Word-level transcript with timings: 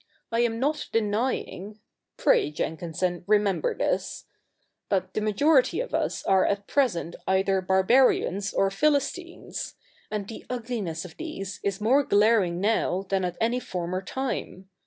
I 0.31 0.39
am 0.39 0.59
not 0.59 0.87
denying 0.91 1.79
(pray, 2.17 2.49
Jenkinson, 2.49 3.23
remember 3.27 3.77
this) 3.77 4.25
that 4.89 5.13
the 5.13 5.21
majority 5.21 5.79
of 5.79 5.93
us 5.93 6.23
are 6.23 6.43
at 6.43 6.65
present 6.65 7.15
either 7.27 7.61
Barbarians 7.61 8.51
or 8.51 8.71
Philistines: 8.71 9.75
and 10.09 10.27
the 10.27 10.43
ugliness 10.49 11.05
of 11.05 11.17
these 11.17 11.59
is 11.63 11.79
more 11.79 12.01
glaring 12.01 12.59
now 12.59 13.05
than 13.09 13.23
at 13.23 13.37
any 13.39 13.59
former 13.59 14.01
time. 14.01 14.71